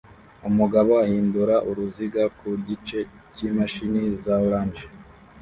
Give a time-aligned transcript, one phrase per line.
[0.49, 2.99] Umugabo ahindura uruziga ku gice
[3.35, 4.83] cyimashini za orange